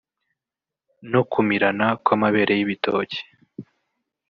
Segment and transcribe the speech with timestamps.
[1.11, 3.19] no kumirana kw’amabere y’ibitoki